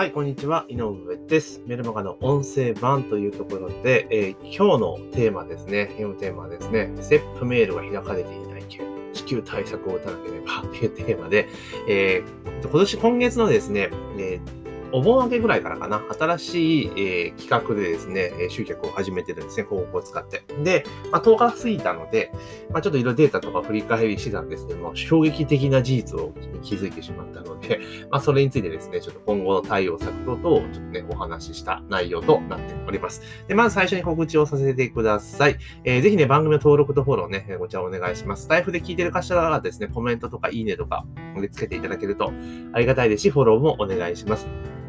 [0.00, 0.64] はい、こんにちは。
[0.70, 0.94] 井上
[1.28, 1.60] です。
[1.66, 5.94] メルマガの音声版というところで、えー今日のテーマですね。
[5.98, 8.80] 今日のテーマはですね、ステップメールが開かれていない件、
[9.12, 11.48] 至急対策を打たなければというテーマで、
[11.86, 14.59] えー今年、今月のですね、えー
[14.92, 20.42] お盆明けぐらいからかな、新しい、えー企画でですね、え集客を始めてるんですね、広告を使って。
[20.62, 22.32] で、まあ、10日過ぎたので、
[22.70, 26.32] まあ、ちょっといろいろデータとか振り返りしてたんですけども、衝撃的な事実を
[26.62, 27.80] 気づいてしまったので、
[28.10, 33.22] まあ、それについてですね、ちょっと今後の対応策等々をちょっとね、お話しした内容となっております。
[33.48, 35.56] で、まず最初に告知をさせてください。
[35.84, 38.44] えーぜひね、番組の登録とフォローね、えーこちらお願いします。
[38.44, 41.04] スタイフで聞いてる方がですね、コメントとかいいねとか
[41.52, 42.32] つけていただけると
[42.72, 44.79] ありがたいですし、フォローもお願いします。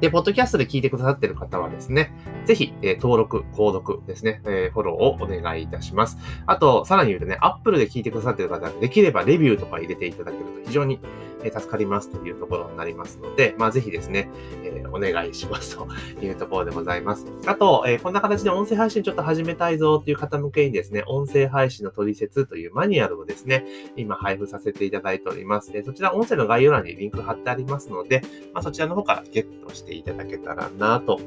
[0.00, 2.12] で、ポッドキャストで聞いてくださっている方はですね、
[2.44, 6.18] ぜひ、えー登録、購読ですね、えーフォローをお願いいたします。
[6.46, 11.00] あと、さらに言うとね、Apple で聞いてくださっている方は、できればレビューとか入れていただけると非常に
[11.42, 14.28] え助かりますというところになりますので、まあ、ぜひですね、
[14.64, 15.86] えお願いしますと
[16.24, 17.26] いうところでございます。
[17.46, 23.64] あと、えこんな形で音声配信ちょっと始めたいぞという方向けにですね、音声配信の取説というマニュアルをですね、
[23.96, 25.72] 今配布させていただいております。
[25.72, 31.20] でそちら音声の概要欄にリンク貼ってありますので、まあ、そちらの方からゲットしていただけたらなと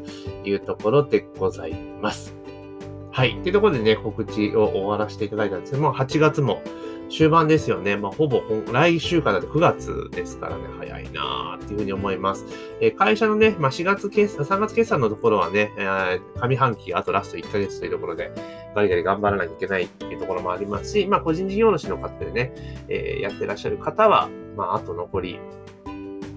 [0.44, 2.42] いうところでございます。
[3.14, 3.36] はい。
[3.42, 6.62] というところでね、告知を終わらせていただいたんですけども、8月も
[7.12, 7.98] 終盤ですよね。
[7.98, 12.46] まあ、ほぼ来週からで9月ですからね、早いなーっていうふうに思います。
[12.80, 18.32] えー会社のね、まあ、4月決算、3月決算のところはね、えー上半期、あとラスト1ヶ月というところで、
[18.76, 22.54] ガリガリ頑張らなきゃいけないっていうところもありますし、まあ、個人事業主の方でね、
[22.88, 25.40] えーやってらっしゃる方は、まあ、あと残り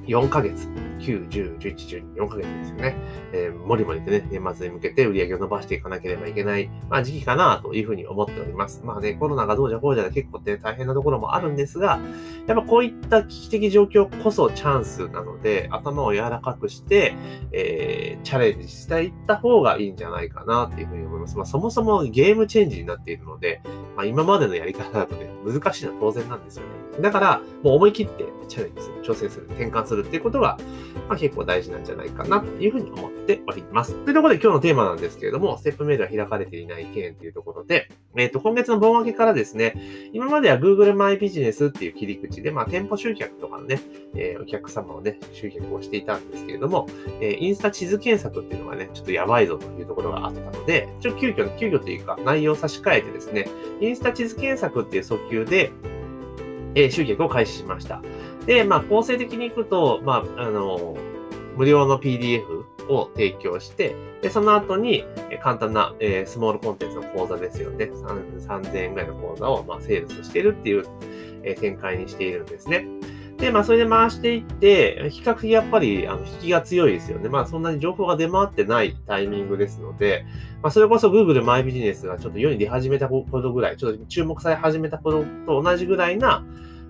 [0.06, 0.68] 4ヶ月、
[1.00, 2.96] 9、10、11、12、4ヶ月ですよね。
[3.32, 8.82] えー、もりもりとね、年末に向けて売り上げを伸ばしていかなければいけない、まあ、時期かなというふうに思っております。
[8.84, 11.98] まあね、コロナがどうじゃこうじゃで結構ね、大変なところもあるんですが、
[12.46, 17.14] やっぱこういった危機的状況こそチャンスなので、頭を柔らかくして、
[17.52, 21.36] えーチャレンジしていった方がいいんじゃないかなっていうふうに思います。
[21.36, 23.60] まあ、そもそもゲームチェンジになっているので、
[23.96, 27.02] まあ、今までのやり方だとね、難しいのは当然なんですよね。
[27.02, 30.58] だから、もう思い切ってチャレンジする、挑戦する、転換するするっていうことが、
[31.08, 33.94] まあ、結構大事なんじゃないかなというふうに思っております。
[34.04, 43.80] というところで今日のテーマなんですけれども、ステップメールが開かれていない件というところで、えっ、と、今月の盆明けからですね、今までは Google マイビジネスっていう切り口で、まあ、店舗集客とかのね、
[44.14, 46.86] えーお客様をね、集客をしていたんですけれども、
[47.20, 53.46] えーインスタ地図検索っていうのがね、ちょっとやばいぞというところがあったので、ちょ急遽、急遽というか、内容を差し替えてですね、
[53.80, 55.72] インスタ地図検索っていう訴求で、
[56.74, 58.02] え集客を開始しました。
[58.46, 60.96] で、まあ、構成的にいくと、まあ、あの、
[61.56, 65.04] 無料の PDF を提供して、で、その後に、
[65.42, 67.86] 簡単な、えースモールコンテンツの講座ですよね。
[67.86, 70.84] 3 3000円ぐらいの講座を、まあ、セールスしているっていう、
[71.42, 72.86] えー展開にしているんですね。
[73.38, 77.28] で、まあ、それで回していって、比較的やっぱり、あの、引きが強いですよね。
[77.28, 80.24] まあ、そんなに情報が出回ってないタイミングですので、
[80.62, 86.44] まあ、それこそ Google マイビジネスがちょっと世に出始めた頃ぐらい、ちょっと注目され始めた頃と同じぐらいな、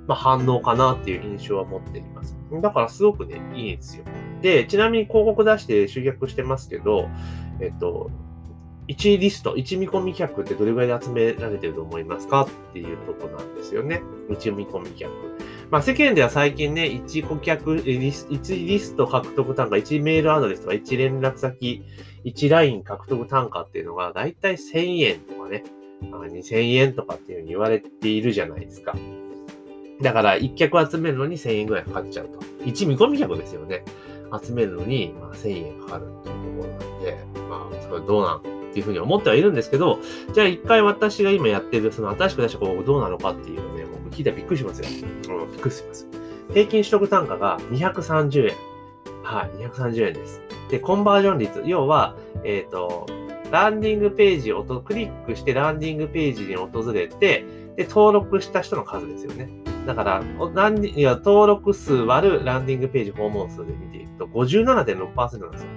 [0.06, 2.36] まあ、反応かなっていう印象は持っています。
[2.62, 4.04] だからすごくね、いいんですよ。
[4.42, 7.08] で、ちなみに広告出して集客してますけど、
[7.60, 8.10] えっと、
[8.88, 14.02] 1リスト、1見込み客ってどれぐらいで集められてると思いますかっていうとこなんですよね。
[14.28, 15.10] 1見込み客。
[15.70, 21.82] まあ世間では最近ね、1顧客、1リスト獲得単価、1メールアドレスとか1連絡先、
[22.26, 25.64] 1ライン獲得単価っていうのがだいたい1000円とかね、
[26.02, 28.94] 2000円とかっていうふうに言われているじゃないですか。
[30.02, 32.38] だから、1客集めるのに1000円ぐらいかかっちゃうと。
[32.64, 33.84] 1見込み客ですよね。
[34.42, 37.18] 集めるのに、まあ、1000円かかるっていうところなんで、
[37.48, 38.40] まあ、それどうなんっ
[38.74, 40.00] ていうふうに思ってはいるんですけど、
[40.32, 44.88] じゃあ一回私が今やってる、その新しく出した広告どうなのかっていうのね、僕聞いたらびっくりしますよ。
[45.28, 46.08] うん、びっくりします。
[46.52, 48.54] 平均取得単価が230円。
[49.22, 50.42] はい、230円です。
[50.70, 53.06] で、コンバージョン率、要は、えっ、と、
[53.52, 57.44] ランディングページをクリックしてランディングページに訪れて、
[57.76, 59.63] で、登録した人の数ですよね。
[59.86, 60.22] だから、
[60.54, 65.68] ランいや登録数割るランディングページ訪問数で見ていくと57.6%なんですよ。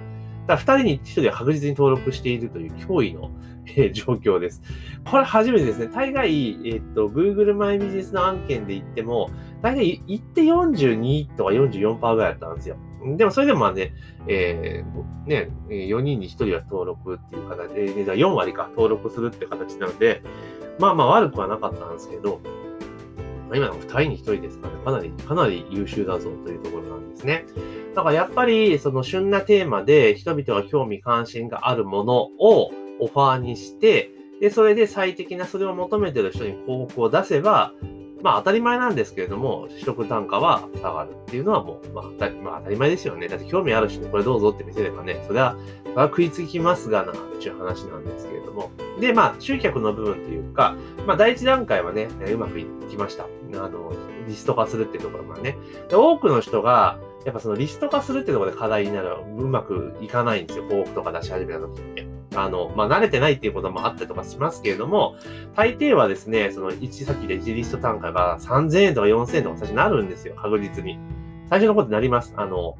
[0.46, 3.30] だから2人に1人は確実に登録しているという驚異の、
[3.76, 4.62] えー状況です。
[5.04, 5.88] これ初めてですね。
[5.88, 9.28] 大概、えっと、Google マイビジネスの案件で言っても、
[9.60, 12.76] 大体言って42とか44%ぐらいだったんですよ。
[13.16, 13.92] でもそれでもまあね、
[14.26, 20.22] えーね、4人に1人は登録っていう形で、えー4割か登録するって形なので、
[20.78, 22.40] まあまあ悪くはなかったんですけど、
[23.56, 27.44] 今の2人に1人ですからね、かなり、かなり優秀だぞというところなんですね。
[27.94, 34.10] だからやっぱり、その旬なテーマで人々が興味関心があるものをオファーにして、
[34.40, 37.72] で、それで最適なそれを求めてる人に広告を出せば、
[38.22, 43.28] まあ当たり前なんですけれども、取得単価は下がるっていうのはもう、まあ、当たりまあ、当たり前ですよね。
[43.28, 48.70] だって興味ある人にこれどうぞって見せればね、それは、それは食いつきますがな、っていう話なんですけれども。
[49.00, 53.26] で、まあ、集客の部分というか、まあ、第一段階はね、うまくいきました。
[53.54, 53.92] あの、
[54.26, 55.56] リスト化するっていうところがね。
[55.88, 60.64] で多くの人が、やっぱそのリスト化するっていうところで課題になるうまくいかないんですよ。
[60.64, 62.06] 広告とか出し始めた時って。
[62.36, 65.16] あの、まあ、慣れてないっていうこともあったりとかしますけれども、
[65.56, 70.34] 大抵はですね、その1先で1リスト単価が3000円とか4000円とか最初なるんですよ。
[70.36, 70.98] 確実に。
[71.48, 72.34] 最初のことになります。
[72.36, 72.76] あの、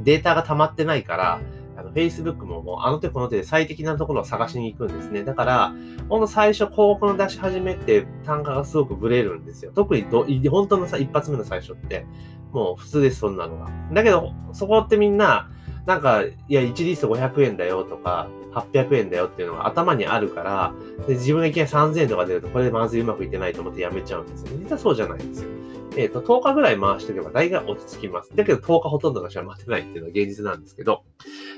[0.00, 1.40] データが溜まってないから、
[1.88, 5.24] の、Facebook ももうあの手この手で最適なところを探しに行くんですね。
[5.24, 5.74] だから、
[6.08, 9.72] ほんと最初広告の出し始めって単価がすごくブレるんですよ。
[9.74, 12.06] 特にど、本当のさ、一発目の最初って、
[12.52, 13.70] もう普通です、そんなのが。
[13.92, 15.50] だけど、そこってみんな、
[15.86, 20.74] なんか、いや、1リスト500円だよとか、800円だよっていうのが頭にあるから、
[21.06, 24.58] で自分がいきなり3000円とか出ると、これでまずうまくいってないと思ってやめちゃうんですよ。
[24.58, 25.50] 実はそうじゃないんですよ。
[25.96, 28.34] えっ、ー、と、10日ぐらい回しておけば大概落ち着きます。
[28.34, 31.02] だけど10日ほとんどの人は待てないっていうのが現実なんですけど。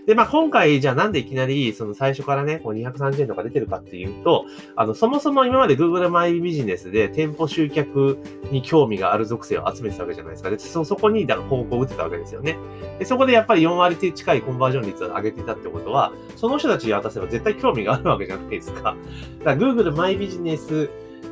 [0.07, 4.47] で、まあ今回、じゃあなんでいきなり、その最初からね、こう230円とか出てるかっていうと、
[4.77, 8.19] あの、そもそも今まで Google マイビジネスで店舗集客
[8.51, 10.51] に興味がある属性を集めてたわけじゃないですか。
[10.51, 12.57] で、そ、そこに、だから広告を打ってたわけですよね。
[12.99, 18.97] で、そこでやっぱり4割近いコンバージョン率を上げてたってことは、その人たちに渡せば絶対興味があるわけじゃないですか。
[19.41, 20.89] だから Google マイビジネス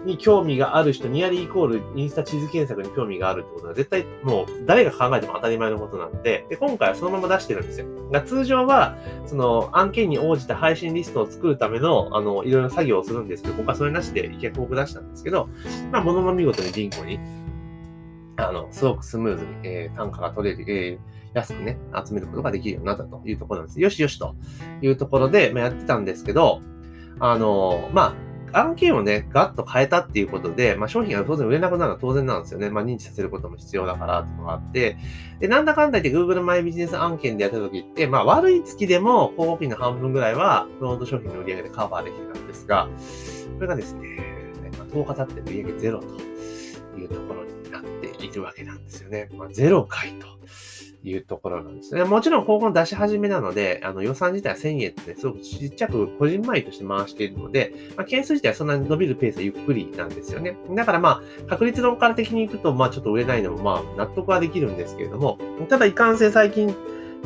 [0.08, 7.86] に興味がある人、ニアリーイコールインスタ地図検索に興味があるってことは絶対もう誰が考えても当たり前のことなんで、で、今回はそのまま出してるんですよ。
[8.10, 8.96] が通常は、
[9.26, 15.48] その案件に応じた配信リストを作るための、あの、いろいろ作業をするんですけど、今回それなしで意見広告出したんですけど、
[15.92, 17.20] まあ、ものの見事に銀行に、
[18.36, 23.80] あの、すごくスムーズに、えー、単価が取れる、えー安くね、集めることができるようになったというところなんです。
[23.80, 24.34] よしよしと
[24.82, 26.62] いうところで、まあ、やってたんですけど、
[27.20, 32.70] あの、まあ、案件をね、ガッと変えたっていうことで、まあ、商品が当然売れなくなるのは当然なんですよね。
[32.70, 34.96] まあ、認知させることも必要だからっていうのがあって、
[35.40, 42.88] で、なんだかんだ言って Google マイビジネス案件でやった時って、まあ、悪い月でも広告費の半分ぐらいはフロント商品の売り上げでカバーできるんですが、
[43.54, 49.28] これがですね、ま、10日経って売り上げゼロというところになっているわけなんですよね。
[49.36, 50.26] まあ、ゼロ回と。
[51.04, 52.04] いうところなんですね。
[52.04, 60.56] もちろん広告出し始めなので、あの予算自体は1000円ってね、すごくちっちゃく個人前として回しているので、まあ、件数自体はそんなに伸びるペースはゆっくりなんですよね。
[60.74, 66.74] だからまあ、確率論から的にいくと、まあちょっと売れないのもまあ納得はできるんですけれども、ただいかんせん最近、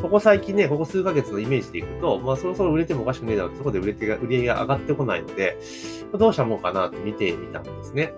[0.01, 5.57] ここ最近ね、ここ数ヶ月のイメージでいくと、まあそろそろ売れてもおかしくねえだろうそこで売れてが、売り上げが上がってこないので、
[6.17, 8.13] どうしたもんかなって見てみたんですね。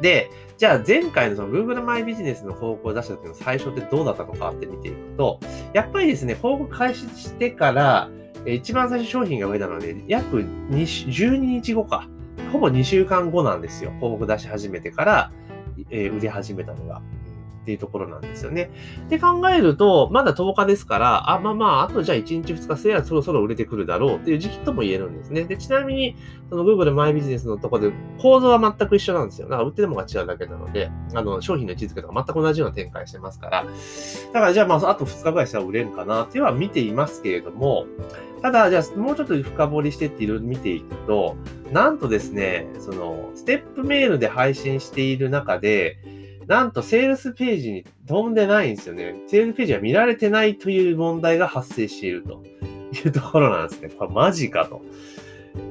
[0.00, 5.40] で、じゃあ前回のその Google マイビジネスの広告を出した時の最初ってどうだったのかって見ていくと、
[5.72, 8.08] やっぱりですね、広告開始してから、
[8.46, 12.08] 一番最初商品が売れたので、約12日後か。
[12.52, 13.90] ほぼ2週間後なんですよ。
[13.98, 15.32] 広告出し始めてから、
[15.90, 17.02] えー、売り始めたのが。
[17.64, 18.70] っていうところなんですよね。
[19.08, 25.44] で考えると、まだ10日ですから、あ、まあまあ、あとじゃあ1日2日すればそろそろ売れてくるだろうっていう時期とも言えるんですね。
[25.44, 26.16] で、ちなみに、
[26.50, 29.48] その Google マイビジネスのとこで構造は全く一緒なんですよ。
[29.48, 33.64] だから売ってるものが違うだけなので、あの、商品の位置づけとか全く同じような展開してますから。
[33.64, 37.86] だからじゃあまあ、あと2日ぐらいしたら売れるかなっていうのは見ていますけれども、
[38.42, 41.34] ただ、じゃあもうちょっと深掘りしてっていろいろ見ていくと、
[41.72, 45.96] なんとですね、その、ステップメールで配信している中で、
[46.46, 49.14] なんとセールスページに飛んでないんですよね。
[49.26, 52.42] セールスページが見られてないという問題が発生していると
[53.04, 53.88] いうところなんですね。
[53.88, 54.82] これマジかと。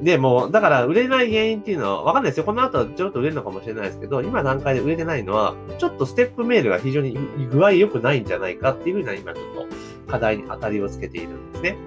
[0.01, 2.45] で、も、だから売れない原因っていうのはわかんないですよ。
[2.45, 7.17] この後ちょっと売れるのかもしれないですけど、今段階で売れてないのは、ちょっとステップメールが非常に
[7.51, 11.77] 具合良くないんじゃないかっていうふうな今ちょっと課題に当たりをつけているんですね。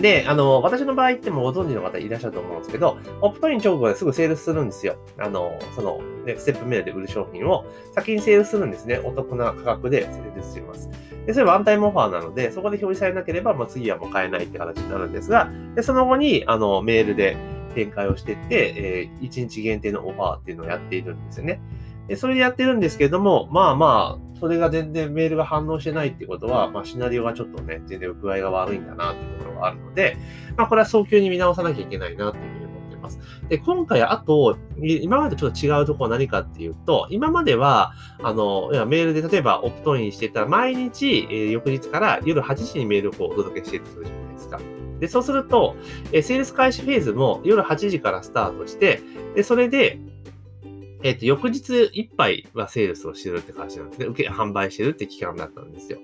[0.00, 4.96] で、あの、私の場合ってもご存知の方いらっしゃると思うんですけど、オプトイン直後ですぐセールスするんですよ。
[5.18, 8.98] あの、その、ね、ステップメールで売る商品を先にセールスするんですね。
[8.98, 10.90] お得な価格でセールスします。
[11.26, 17.36] で、それはワンタイムオファーなので、そこで表示されなければ、まあ、次はもう買えないって形になるんですが、で、その後に、あの、メールで
[17.74, 21.60] 展開をしてって、えー、1日限定のオファーっていうのをやっているんですよね。
[22.08, 30.16] で、それでやってるんですけれども、まあまあ、それが全然メールが反応してないってことは、まあシナリオがちょっとね、全然具合が悪いんだなっていうところがあるので、
[30.56, 33.20] まあこれは早急に見直さなきゃいけないなっていうふうに思ってます。
[33.48, 44.60] で、今回あと、今までとちょっと違うところは何かっていうと、今までは、あの、メールで例えばオプトインしてたら、毎日、えー、翌日から夜8時にメールをお届けしてるとするじゃないですか。
[45.00, 45.76] で、そうすると、
[46.12, 49.00] えー、セールス開始フェーズも夜8時からスタートして、
[49.34, 49.98] で、それで、
[51.06, 54.06] えっ、と、翌日いっぱいはセールスをしてるって感じなんですね。
[54.06, 56.00] 受け、販売してるって期間だったんですよ。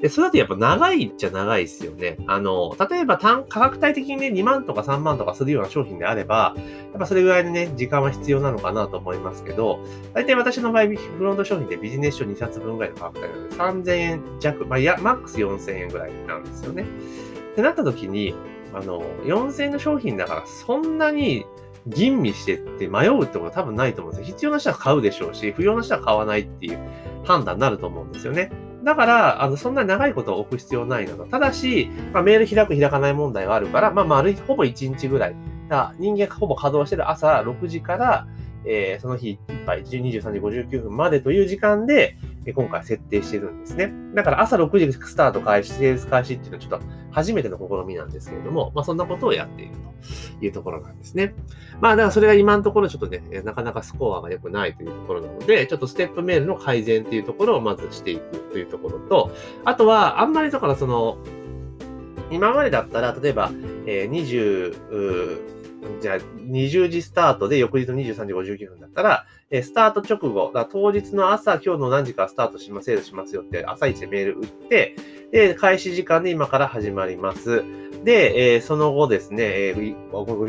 [0.00, 2.16] で、それだとやっぱ長いっちゃ長いですよね。
[2.26, 9.78] あの、例えば単価格帯的にね、2万とか3万とかするような商品であれば、やっぱそれぐらいにね、時間は必要なのかなと思いますけど、
[10.14, 16.86] 大体私の場合、フロント商品でビジネス書2冊分ぐらいの価格帯なので、3000円弱、まあ、いや、マックス4000円ぐらいなんですよね。
[17.52, 18.34] ってなった時に、
[18.72, 21.44] あの、4000円の商品だからそんなに
[21.88, 24.34] 吟味してって迷うってことは多分ないと思うんですよ。
[24.34, 26.78] 必要な人は買うでしょうし、不要な人は買わないっていう
[27.24, 28.50] 判断になると思うんですよね。
[28.84, 31.24] だから、あの、そんなに長いことを置く必要ないなと。
[31.24, 35.36] ただし、まあ、メール開く開かない問題があるから、まあ、丸い、ほぼ1日ぐらい。
[35.68, 38.28] だ人間がほぼ稼働してる朝6時から、
[38.64, 42.16] えー、その日いっぱい、23時59分までという時間で、
[42.52, 43.92] 今回設定してるんですね。
[44.14, 49.72] だから朝6時スタート開始、セールス開始っていうのはちょっと初めての試みなんですけれども、まあそんなことをやっている
[50.38, 51.34] というところなんですね。
[51.80, 59.32] まあだからそれが今のところちょっとね、なかなかスコアが良くないというところなので、ちょっとステップメールの改善っていうところをまずしていくというところと、
[59.64, 61.18] あとはあんまりだからその、
[62.30, 63.50] 今までだったら、例えば、
[63.86, 65.65] えー、20、
[66.00, 74.96] じゃあ、20時スタートで翌日の23時59分だったら、えスタート直後、だ当日の朝、今日の何時からスタートします、セールしますよって朝一でメール打って、
[75.32, 77.64] で、開始時間で今から始まります。
[78.04, 80.46] で、えー、その後ですね、えー、ごご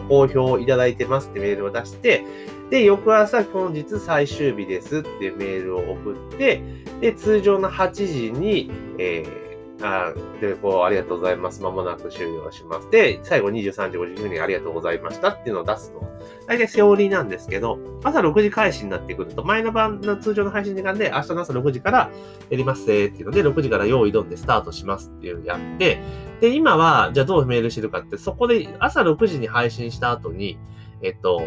[0.00, 2.24] 好評いただいてますってメールを出して、
[2.70, 6.62] で、翌朝、本日最終日ですってメールを送って、
[7.00, 9.47] で、通常の8時に、えー
[9.80, 11.62] あで、こう、ありがとうございます。
[11.62, 12.90] まもなく終了します。
[12.90, 16.02] で、最後23時50分にありがとうございましたっていうのを出すの。
[16.46, 22.10] 大体セオリーなんですけど、朝6時開始になってくると、前の晩の通常の配信時間で、明日の朝6時から
[22.50, 26.00] やりますっていうので、6時から用意どんでスタートしますっていうのをやって、
[26.40, 30.58] で、今は、じゃあどうメールしてるかって、そこで朝6時に配信した後に、
[31.02, 31.40] えっと、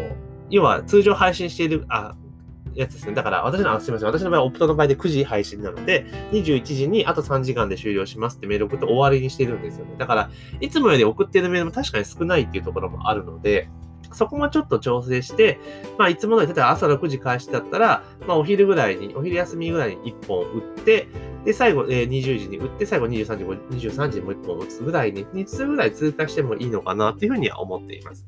[0.48, 2.14] 要は通常配信している、あ、
[2.74, 3.14] やつですね。
[3.14, 4.08] だから、私の、すみません。
[4.08, 9.94] 私の場合、オプトの場合で9時配信なので、21時にあと3時間で終了しますってメール送って終わりにしてるんですよね。
[9.98, 13.68] だから、いつもより送ってるメールも確かに少ないっていうところもあるので、
[14.12, 15.58] そこもちょっと調整して、
[15.98, 21.08] まあ、いつもの例えば朝6時開始だったら、まあ、お昼ぐらいに、お昼休みぐらいに1本打って、
[21.44, 23.44] で、最後、えー、20時に打って、最後23時、
[23.88, 28.26] 23時にもう1本打つぐらいに、2つぐらい通過してもいいのかなっていうふうには思っています。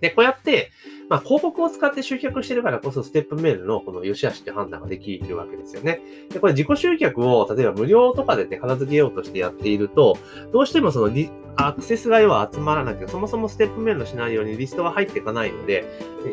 [0.00, 0.70] で、こうやって、
[1.12, 6.00] まあ、広告を使って集客してるからこそ、ステップメールのこの良し悪しって判断ができるわけですよね。
[6.30, 10.16] で、これ自己集客を、例えば無料とかでね、片付けようとしてやっていると、
[10.54, 11.14] どうしてもその
[11.56, 15.84] アクセスが要は集まらなくて、そもそもステップメールのシナリオにリストが入っていかないので、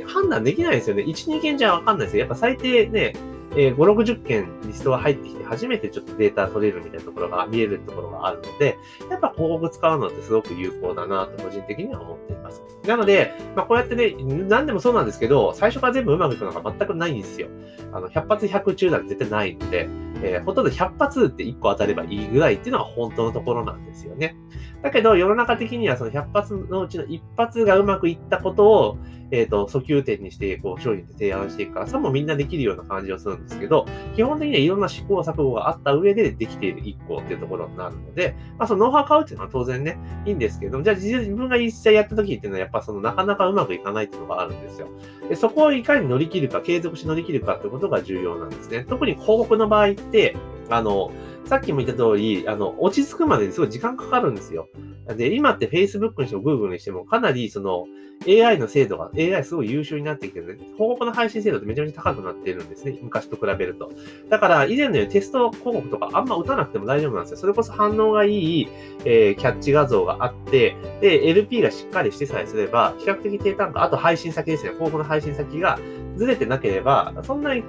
[0.08, 1.04] 判断できないですよね。
[1.04, 2.22] 1、2件じゃわかんないですよ。
[2.22, 3.16] やっぱ最低ね、
[3.56, 8.78] えー、5、60件リストが入ってきて初めてちょっとデータ取れるみたいなところが見えるところがあるので、
[9.10, 12.62] やっぱ広告使うのってすごく有効だなと個人的には思っています。
[12.86, 14.16] なので、まあ、こうやってね、
[14.48, 17.48] 何でもそうなんですけど、最初から全部うまくいくのが全くないんですよ。
[17.92, 19.90] あの、100発100中なんて絶対ないので、
[20.22, 24.36] えー、ほとんど100発って1個当たればいいぐらいっていうのが本当のところなんですよね。
[24.82, 28.98] だけど、世の中的にはその100発のうちの1発がうまくいったことを、
[29.32, 44.88] えっ、ー、と、訴求点にして、こう、商品で提案していくから、それもみんなできるような感じをするんですけど、基本的にはいろんな試行錯誤があった上でできている1個っていうところになるので、まあ、そのノウハウ買うっていうのは当然ね、いいんですけど、じゃあ自分が実際やった時っていうのは、やっぱそのなかなかうまくいかないっていうのがあるんですよ。
[45.30, 48.86] でそこをいかに乗り切るか、継続して乗り切るかってことが重要なんですね。
[48.88, 50.36] 特に広告の場合って、
[50.70, 51.12] あの、
[51.50, 54.70] さっきも言った通り、あの、落ち着くまでにすごい時間かかるんですよ。
[55.18, 57.88] で、今って Facebook にしても Google にしてもかなりその
[58.28, 63.00] AI の精度が、AI すごい優秀になってきてるので、広告の配信精度ってめちゃめちゃ高くなってるんですね。
[63.02, 63.92] 昔と比べると。
[64.30, 67.38] だから以前のようにテスト広告とかあんま打たなくても大丈夫なんですよ。
[67.38, 68.70] それこそ反応がいい、
[69.06, 74.74] えー、キャッチ画像があって、で、LP がしっかりしてさえすれば、比較的低単価、あと配信先ですね。
[74.74, 75.80] 広告の配信先が
[76.16, 77.64] ずれてなければ、そんなに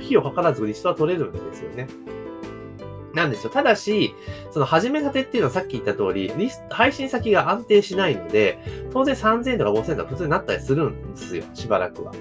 [0.00, 1.86] 費用かからずリストは取れるんですよね。
[3.14, 3.50] なんですよ。
[3.50, 4.14] ただし、
[4.50, 8.58] その始め立てっていうのはさっき言った通り、リス配信先が安定しないので、
[8.92, 11.44] 当然3000とか5000とか普通になったりするんですよ。
[11.54, 12.12] しばらくは。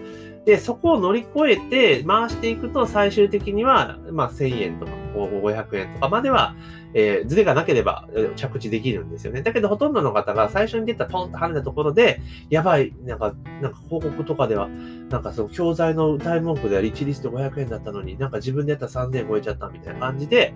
[0.45, 6.55] で、そこを乗り越えて回していくと、最終的には、まあ、1000円とか500円とかまでは、
[6.93, 9.41] えー、ズレがなければ着地できるんですよね。
[9.41, 14.67] だけど、ほとんどの方が最初に出たポンと跳ねたところで、やばい、なんか、なんか広告とかでは、
[15.10, 20.53] なんかその教材の歌い文句であり、1リスト500円だったのに、なんか自分でやったら3000円超えちゃったみたいな感じで、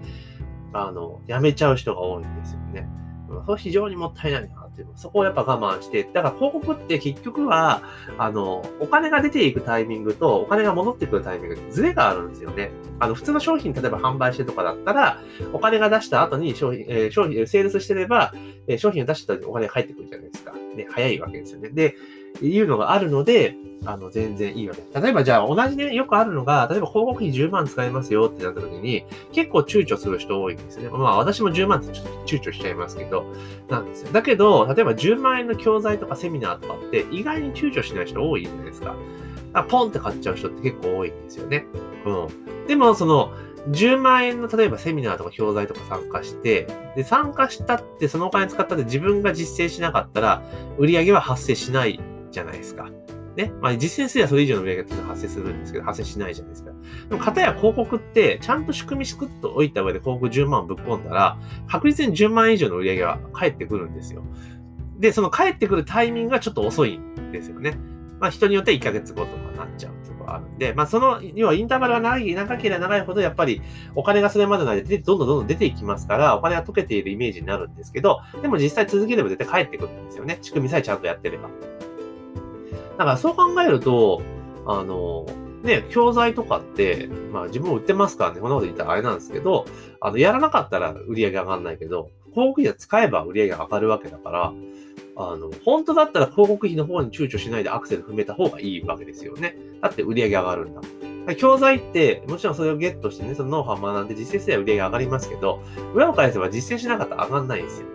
[0.73, 2.87] あの、やめちゃう人が多いんですよね。
[3.45, 4.89] それ非常にもったいないなっていう。
[4.95, 7.81] そこをやっぱ我慢して、だから広告って結局は、
[8.17, 12.71] あの、お金が出ていくタイミングとお金が戻ってくるタイミングズレがあるんですよね。
[12.99, 15.21] あの、普通の商品、例えば販売してとかだったら、
[15.53, 18.33] お金が出した後に商品、えー、商品、セールスしてれば、
[18.67, 20.53] えー、商品を出した後にお金が返ってくるじゃないですか。
[20.75, 21.69] ね、早いわけですよね。
[21.69, 21.95] で、
[22.41, 25.01] いうのがあるので、あの、全然いいわけ。
[25.01, 30.97] 例えばじゃあ同じね、よくあるのが、例えば広告費10万使えますよってなった時に、結構躊躇する人多いんですよね。
[30.97, 33.25] まあ私も10万ってちょっと躊躇しちゃいますけど、
[33.69, 34.11] なんですよ。
[34.11, 38.95] だけど、例えば10万円の教材とかセミナーとかって意外に躊躇しない人多いじゃないですか。
[39.53, 41.65] あポンって買っちゃう人って結構多いんですよね。
[42.05, 42.67] うん。
[42.67, 43.31] でも、その、
[43.69, 50.41] 10万円の例えばセミナーとか教材とか参加して、で、参加したってそのお金使ったって自分が実践しなかったら、
[50.77, 51.99] 売り上げは発生しない
[52.35, 52.89] じゃないですか。
[53.35, 53.51] ね。
[53.61, 56.71] まあ、実践すればそれ以上の売上げっていうのは発生するんですけど、発生しないじゃないですか。
[57.09, 61.37] でも、かたや広告って、ちゃんと仕組み作っておいた上で広告10万ぶっ込んだら、
[61.67, 64.23] 確実に10万以上の売り上げは返ってくるんですよ。
[64.99, 67.77] で、その返ってくるタイミングがちょっと遅いんですよね。
[68.19, 73.61] まあ、人によっては1ヶ月後とかなっちゃうところあるんで、まあ、その、要はインターバルが長い、長ければ長いほど、やっぱり
[73.93, 80.37] お金がそれまでの間でどんどんどんどん出ていきますから、お金が溶けているイメージになるんですけど、でも実際続ければ絶対返ってくるんですよね。
[80.41, 81.49] 仕組みさえちゃんとやってれば。
[82.97, 84.21] だからそう考えると、
[84.65, 85.25] あの、
[85.63, 89.65] ね、教材とかって、まあ自分も売ってますからね、こんなこと言ったらあれなんですけど、
[89.99, 94.53] あの、やらなかったら売り上げ上がんないけど、広告費は使えば売り上げ上がるわけだから、
[95.17, 99.55] あの、本当だったら広告費の方に躊躇しないでアクセル踏めた方がいいわけですよね。
[99.81, 100.81] だって売り上げ上がるんだ。
[101.35, 107.87] 教材って、もちろんそれをゲットしてね、そのノウハウを学んで実践すれば売り上げ上がりますけど、裏を返せば実践しなかったら上がんないんですよ。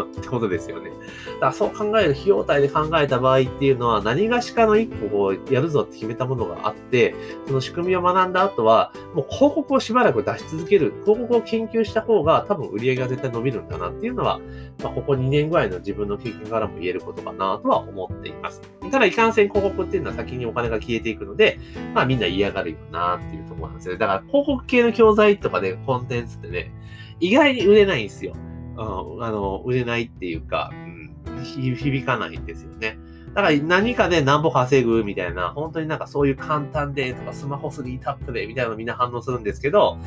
[0.00, 0.90] ってことですよね。
[0.90, 7.14] だからそう考える費用対で考えた場合っていうのは何がしかの一個をやるぞって決めたものがあって、
[7.46, 14.40] その仕組みを学んだ後は、もう広告をしばらく出し続ける、広告を研究した方が多分売り上げが絶対伸びるんだなっていうのは、
[14.82, 18.62] まあ、ここ2年ぐらいの自分の経験からも言えることかなとは思っています。
[18.90, 21.58] ただ、いかんせん広告っていうのは先にお金が消えていくので、
[21.94, 23.98] まあみんな嫌がるよなっていうところなんですよね。
[23.98, 26.72] だから広告系の教材とかでコンテンツってね、
[27.20, 28.34] 意外に売れないんですよ。
[28.76, 32.98] うん、あの、売れないっていうか、うん、響かないんですよね。
[33.34, 39.98] だから何かで何歩稼ぐみたいな、本当になんかそういう簡単でとかスマホ3タップでみたいなのみんな反応するんですけど、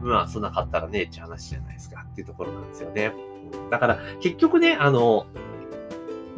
[0.00, 3.12] まあそんなかったらねって話じゃないですかっていうところなんですよね。
[3.70, 5.26] だから結局ね、あの、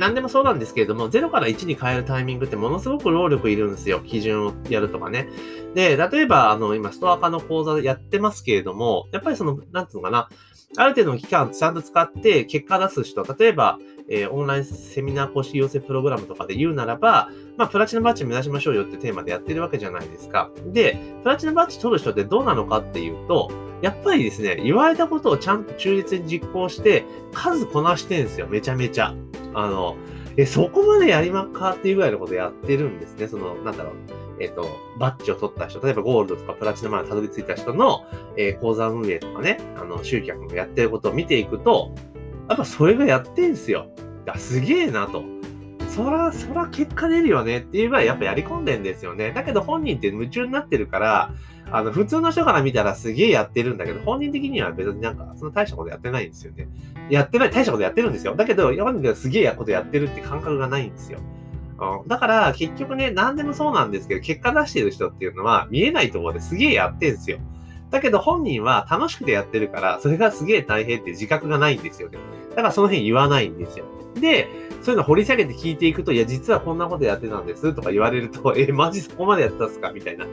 [0.00, 4.00] 何でもそうなんですけれども、0から1に変えるタイミングってものすごく労力いるんですよ。
[4.00, 5.28] 基準をやるとかね。
[5.74, 10.30] で、例えば、あの、今、ストア化の講座やってますけれども、やっぱりその、なんつうのかな、
[10.78, 20.50] ある程度の期間ちゃんと使って結果出す人、例えば、えー、オンラインセミナー講師養成プログラムとかで言うならば、まあ、プラチナバッジ目指しましょうよってテーマでやってるわけじゃないですか。
[20.66, 23.50] で、プラチナバッジ取る人ってどうなのかっていうと、
[23.82, 29.14] やっぱりですね、言われたことをちゃんと忠実に実行して、数こなしてんですよ、めちゃめちゃ。
[29.54, 29.96] あの、
[30.36, 33.28] え、そこまでやりまっかっていうぐらいのことやってるんですね。
[33.28, 33.94] その、なんだろう。
[34.40, 34.66] えっ、と、
[34.98, 41.94] バッジを取った人、例えばゴールドとかプラチナまでたどり着いた人の、えー、講座運営とかね、あの、集客もやってることを見ていくと、
[42.48, 43.88] やっぱそれがやってんすよ。
[44.24, 45.22] いや、すげえなと。
[45.90, 49.32] そら、そら結果出るよねっていうぐらいやっぱやり込んでんですよね。
[49.32, 51.34] だけど本人って夢中になってるから、
[51.72, 56.68] あの、普通の人から見たらすげえやってるんだけど、本人的には別になんか、その大したことやってないんですよね。
[57.08, 58.34] やってない、大したことやってるんですよ。
[58.34, 61.18] だけど、本人がすげえことやってるって感覚がないんですよ。
[61.78, 67.38] うん、だから、結局ね、何でもそうなんですけど、結果出してる人っていうのは、見えないところですげえやってんですよ。
[67.90, 72.18] だけど本人は楽しくてやってるから、それがすげえ大変って自覚がないんですよね。
[72.50, 73.84] だからその辺言わないんですよ。
[74.14, 74.48] で、
[74.82, 79.92] そういうの掘り下げて聞いていくと、いや、実はこんなことやってたんですとか言われると、 え、マジそこまでやったっすか？
[79.92, 80.26] みたいな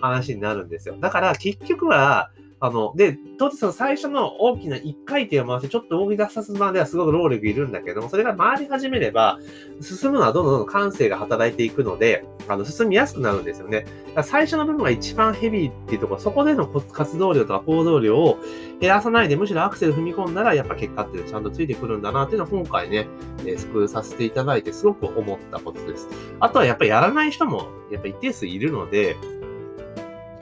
[0.00, 0.96] 話になるんですよ。
[1.00, 2.30] だから結局は、
[2.62, 9.40] あの、で、当然その最初の大きな一回転を回してちょっと動き出さすまではすごく労力いるんだけども、それが回り始めれば、
[9.80, 13.80] 進むのはどんどんどん感性が働いていくので、あの、進みやすくなるんですよね。
[13.80, 18.38] だから最初の部分が一番ヘビーっていうところ、そこでの活動量とか行動量を
[18.80, 23.08] 減らさないで、むしろアクセル踏み込んだら、やっぱ結果っていうのはちゃんとついてくるんだなっていうのを今回ね、
[23.40, 26.08] えー、スクールさせていただいてすごく思ったことです。
[26.38, 29.16] あとはやっぱりやらない人も、やっぱ一定数いるので、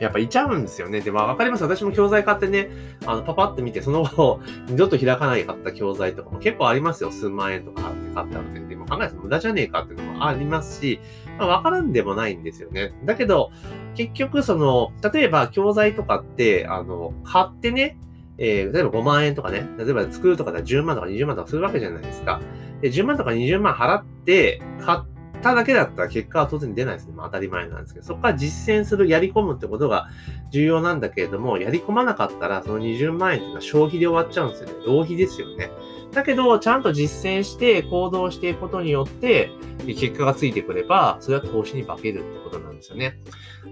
[0.01, 1.01] やっぱいちゃうんですよね。
[1.01, 1.63] で、まあわかります。
[1.63, 2.71] 私も教材買ってね、
[3.07, 7.11] あの、パパって見て、その後、 二度と開かないかった教材とかも結構ありますよ。
[7.11, 8.61] 数万円とかって買ったので。
[8.71, 11.01] でも考えると無駄じゃねえかっていうのもありますし、
[11.39, 12.93] まあわからんでもないんですよね。
[13.05, 13.51] だけど、
[13.95, 17.99] 結局その、例えば教材とかって、あの、買ってね、
[18.39, 22.41] えー、例えば5万円とかね、例えば作るとかで10万とか20万とかするわけじゃないですか。
[22.81, 25.01] で、10万とか20万払って、買っ
[25.42, 27.12] ただけだったら結果は当然出ないですね。
[27.14, 30.09] まあ当たり前なんですけど、そこから実践する、やり込むってことが
[30.50, 34.74] 重要なんだけれども、やり込まなかったら、その20万円っていうのは消費で終わっちゃうんですよね。
[34.87, 35.70] 浪費ですよね。
[36.12, 39.50] だけど、ちゃんと実践して行動していくことによって、
[39.87, 43.18] 結果がついてくれば、それは投資に化けるってことなんですよね。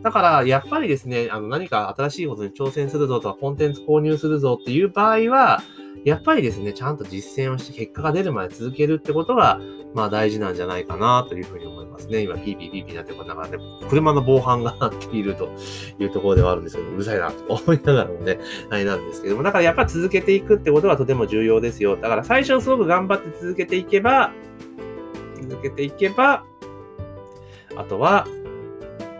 [0.02, 5.62] だから、やっぱりですね、あの、何か新しいことに挑戦するぞとか、コンテンツ購入するぞっていう場合は、
[6.08, 9.60] やっぱりですね、ちゃんと実践をして結果が出るまで続けるってことが、
[9.94, 12.22] まあ大事なんじゃないかなというふうに思いますね。
[12.22, 15.50] 今、ピーピーピーピーなってことだからね、車の防犯が鳴っていると
[15.98, 18.38] いうところではあるんですけど、うるさいなと思いながらもね、
[18.70, 21.96] あれなんですけども、だからやっぱ続けていくってことがとても重要ですよ。
[21.96, 24.32] だから最初すごく頑張って続けていけば、
[25.42, 26.44] 続けていけば、
[27.76, 28.26] あとは、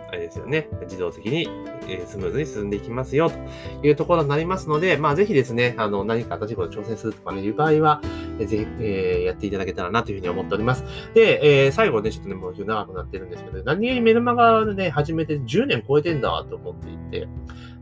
[0.09, 1.47] あれですよね、自動的に
[1.89, 8.01] えスムーズに進んでいきますよ、というところになりますので、まあ、ぜひですね、あの、何か新しいこと挑戦するとかね、いう場合は、
[8.39, 10.83] えぜひ、えー、やっていただけたらなというふうに思っております。
[11.13, 17.27] で、えー、最後ね、ちょっとね、もう長くなってるんですけど、何気にメルマガでね、始めて10年超えてんだと思っていて、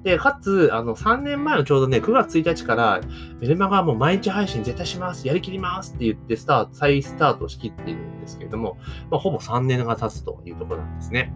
[0.04, 3.02] で、かつ、あの、3年前のちょうどね、9月1日から、
[3.42, 8.78] メルマガはもう毎日配信絶対します、やりきりますって言って、スタート、再スタートしきっているんですけれども、
[9.10, 11.34] まあ、ほぼ3年が経つというところなんですね。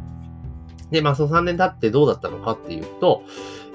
[0.92, 3.24] で、まあその3年経ってどうだったのかっていうと、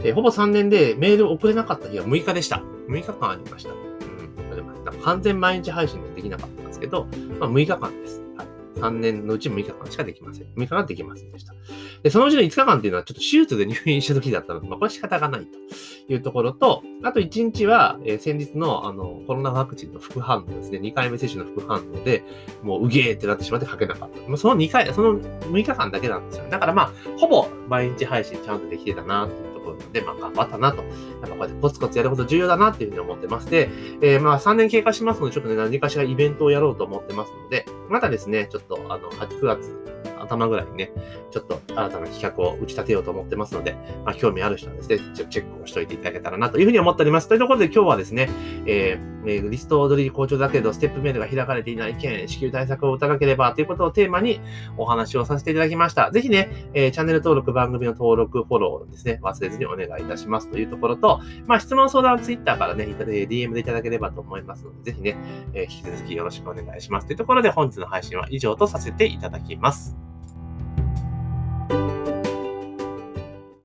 [0.03, 2.63] えー、ほぼ3年でメール送れなかった日は6日でした。
[2.89, 3.71] 6日間ありました。
[3.71, 7.07] うん、完全毎日配信でできなかったんですけど、
[7.41, 8.23] まあ6日間です。
[8.37, 8.47] はい。
[8.77, 10.47] 3年のうち6日間しかできません。
[10.57, 11.55] 6日間できませんでした。
[12.03, 22.23] で、そのうちの5日間っていうのはちょっと手術で入院した時だったので、まあ、これ仕方がないというところと、あと1日は、えー、先日のあのコロナワクチンの副反応ですね、2回目接種の副反応で、
[22.63, 24.21] もううげーってなってしまって書けなかった。
[24.29, 26.45] まあ、その2回、その6日間だけなんですよ。
[26.51, 30.83] だからまあ、ほぼ毎日配信ちゃんとできてたなっていうころなので、まあ頑張ったなと。
[30.83, 30.89] やっ
[31.23, 33.69] ぱこうやってコツコツやること重要だなっていうふうに思ってまして、
[34.01, 39.77] えー、まあ3年経過しますので、ちょっとね、何かしらイベントをやろうと思ってますので、またですね、ちょっとあの、8、9月、
[40.21, 40.91] 頭ぐらいにね、
[41.31, 47.29] ちょっと新たな企画を打ち立てようと思ってますので、まあ、興味ある人はですね、チェックをしておいていただけたらなというふうに思っております。
[47.29, 48.29] というところで今日はですね、
[48.67, 54.41] えー、リスト踊り好調だけど、ステップメールが開かれていない件、支給対策を打たなければということをテーマに
[54.77, 56.11] お話をさせていただきました。
[56.11, 65.17] ぜひね、えー、チャンネル登録、番組の登録、フォローですね、忘れずにお願いいたしますというところと、まあ、質問相談ツイッターからね、DM でいただければと思いますので、ぜひね、
[65.55, 69.97] えー、引き続きよろしくお願いしますというところで本日の配信は以上とさせていただきます。
[71.69, 72.06] Thank you